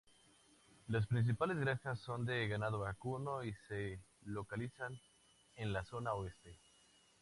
[0.87, 4.99] Las principales granjas son de ganado vacuno y se localizan
[5.57, 6.57] en la zona oeste.